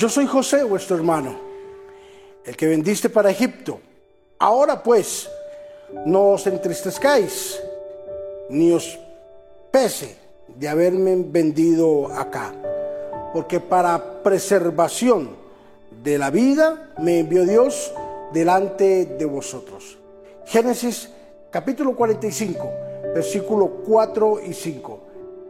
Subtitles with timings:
[0.00, 1.38] yo soy José, vuestro hermano,
[2.46, 3.80] el que vendiste para Egipto.
[4.38, 5.28] Ahora pues,
[6.06, 7.60] no os entristezcáis,
[8.48, 8.98] ni os
[9.70, 10.16] pese
[10.56, 12.54] de haberme vendido acá,
[13.34, 15.36] porque para preservación
[16.02, 17.92] de la vida me envió Dios
[18.32, 19.98] delante de vosotros.
[20.46, 21.10] Génesis
[21.50, 22.70] capítulo 45,
[23.14, 25.00] versículo 4 y 5.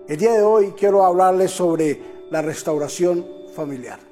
[0.09, 2.01] El día de hoy quiero hablarles sobre
[2.33, 3.25] la restauración
[3.55, 4.10] familiar.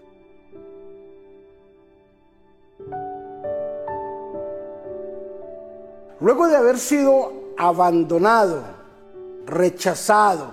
[6.21, 8.63] Luego de haber sido abandonado,
[9.47, 10.53] rechazado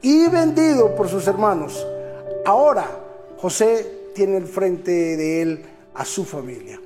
[0.00, 1.86] y vendido por sus hermanos,
[2.44, 2.86] ahora
[3.38, 6.80] José tiene el frente de él a su familia,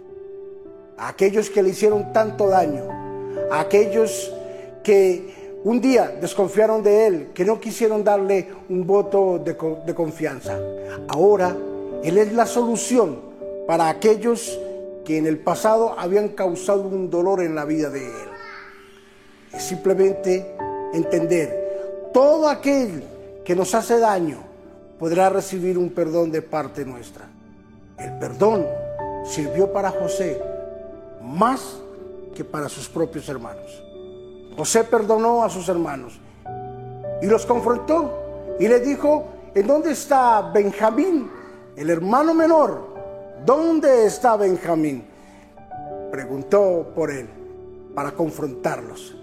[0.97, 2.85] a aquellos que le hicieron tanto daño,
[3.51, 4.33] a aquellos
[4.83, 9.57] que un día desconfiaron de él, que no quisieron darle un voto de,
[9.95, 10.59] confianza.
[11.09, 11.57] Ahora
[12.03, 13.19] él es la solución
[13.67, 14.59] para aquellos
[15.07, 18.29] que en el pasado habían causado un dolor en la vida de él.
[19.53, 20.55] Es simplemente
[20.93, 23.05] entender, todo aquel
[23.45, 24.39] que nos hace daño
[24.99, 27.27] podrá recibir un perdón de parte nuestra.
[27.99, 28.67] El perdón
[29.25, 30.43] sirvió para José
[31.23, 31.79] más
[32.35, 33.83] que para sus propios hermanos.
[34.57, 36.19] José perdonó a sus hermanos
[37.23, 41.31] y los confrontó y les dijo, ¿en dónde está Benjamín,
[41.77, 42.96] el hermano menor?
[43.45, 45.05] ¿Dónde está Benjamín?
[46.11, 47.29] Preguntó por él
[47.95, 49.17] para confrontarlos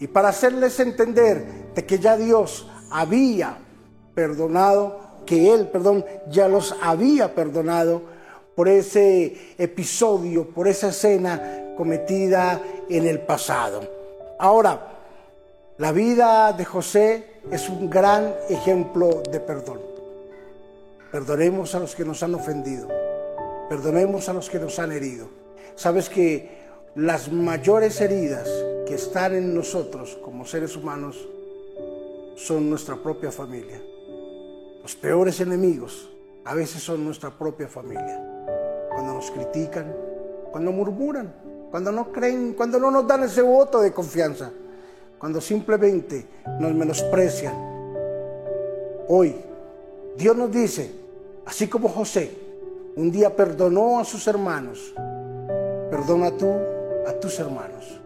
[0.00, 3.58] y para hacerles entender de que ya Dios había
[4.14, 8.02] perdonado, que Él, perdón, ya los había perdonado
[8.54, 13.82] por ese episodio, por esa escena cometida en el pasado.
[14.38, 14.80] Ahora,
[15.76, 19.80] la vida de José es un gran ejemplo de perdón.
[21.12, 23.07] Perdonemos a los que nos han ofendido
[23.68, 25.28] Perdonemos a los que nos han herido.
[25.74, 26.58] Sabes que
[26.94, 28.48] las mayores heridas
[28.86, 31.28] que están en nosotros como seres humanos
[32.34, 33.80] son nuestra propia familia.
[34.82, 36.08] Los peores enemigos
[36.44, 38.18] a veces son nuestra propia familia.
[38.88, 39.94] Cuando nos critican,
[40.50, 41.32] cuando murmuran,
[41.70, 44.50] cuando no creen, cuando no nos dan ese voto de confianza,
[45.18, 46.26] cuando simplemente
[46.58, 47.54] nos menosprecian.
[49.08, 49.36] Hoy
[50.16, 50.90] Dios nos dice,
[51.44, 52.47] así como José,
[52.96, 54.94] un día perdonó a sus hermanos,
[55.90, 56.52] perdona tú
[57.06, 58.00] a tus hermanos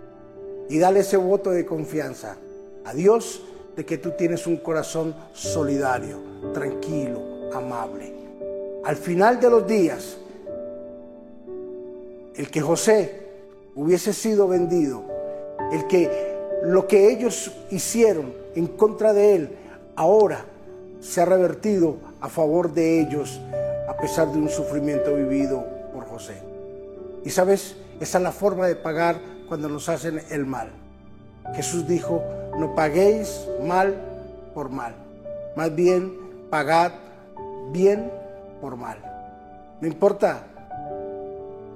[0.68, 2.36] y dale ese voto de confianza
[2.84, 3.42] a Dios
[3.76, 6.18] de que tú tienes un corazón solidario,
[6.52, 7.20] tranquilo,
[7.52, 8.12] amable.
[8.84, 10.16] Al final de los días,
[12.34, 13.22] el que José
[13.74, 15.04] hubiese sido vendido,
[15.72, 16.32] el que
[16.64, 19.56] lo que ellos hicieron en contra de él,
[19.96, 20.44] ahora
[21.00, 23.40] se ha revertido a favor de ellos
[24.02, 25.64] pesar de un sufrimiento vivido
[25.94, 26.42] por José.
[27.24, 30.72] Y sabes, esa es la forma de pagar cuando nos hacen el mal.
[31.54, 32.20] Jesús dijo,
[32.58, 33.94] no paguéis mal
[34.54, 34.96] por mal,
[35.54, 36.18] más bien
[36.50, 36.90] pagad
[37.70, 38.10] bien
[38.60, 38.98] por mal.
[39.80, 40.48] No importa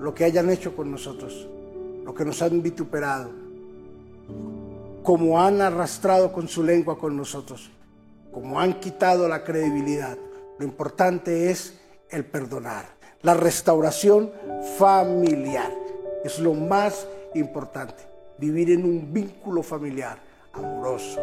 [0.01, 1.47] lo que hayan hecho con nosotros,
[2.05, 3.31] lo que nos han vituperado,
[5.05, 7.71] como han arrastrado con su lengua con nosotros,
[8.33, 10.19] como han quitado la credibilidad.
[10.59, 12.87] Lo importante es el perdonar,
[13.23, 14.31] la restauración
[14.79, 15.73] familiar.
[16.25, 18.03] Es lo más importante,
[18.39, 20.19] vivir en un vínculo familiar
[20.53, 21.21] amoroso,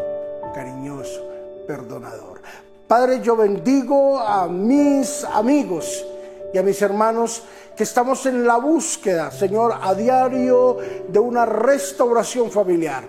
[0.54, 1.28] cariñoso,
[1.68, 2.42] perdonador.
[2.88, 6.06] Padre, yo bendigo a mis amigos
[6.54, 7.44] y a mis hermanos
[7.76, 10.78] que estamos en la búsqueda, Señor, a diario
[11.08, 13.04] de una restauración familiar.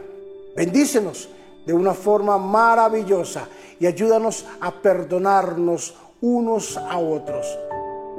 [0.57, 1.29] Bendícenos
[1.67, 3.49] de una forma maravillosa
[3.79, 7.47] y ayúdanos a perdonarnos unos a otros.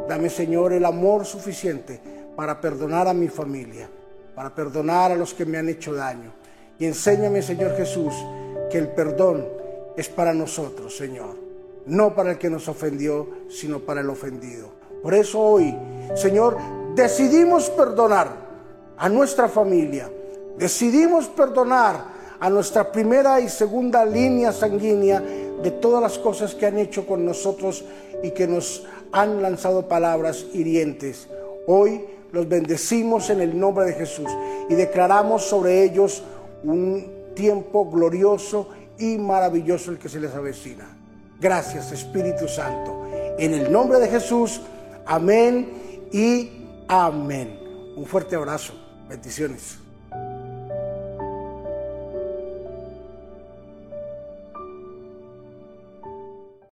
[0.08, 2.00] Dame, Señor, el amor suficiente
[2.36, 3.90] para perdonar a mi familia,
[4.36, 6.32] para perdonar a los que me han hecho daño.
[6.78, 8.14] Y enséñame, Señor Jesús,
[8.70, 9.48] que el perdón
[9.98, 11.36] es para nosotros, Señor.
[11.88, 14.70] No para el que nos ofendió, sino para el ofendido.
[15.02, 15.76] Por eso hoy,
[16.16, 16.58] Señor,
[16.94, 18.30] decidimos perdonar
[18.98, 20.12] a nuestra familia.
[20.60, 25.24] Decidimos perdonar a nuestra primera y segunda línea sanguínea
[25.66, 27.84] de todas las cosas que han hecho con nosotros
[28.22, 31.28] y que nos han lanzado palabras hirientes.
[31.66, 34.30] Hoy los bendecimos en el nombre de Jesús
[34.70, 36.22] y declaramos sobre ellos
[36.64, 38.70] un tiempo glorioso
[39.00, 40.86] y maravilloso el que se les avecina.
[41.42, 43.08] Gracias Espíritu Santo.
[43.40, 44.62] En el nombre de Jesús,
[45.08, 46.52] amén y
[46.88, 47.60] amén.
[47.96, 48.76] Un fuerte abrazo.
[49.10, 49.85] Bendiciones.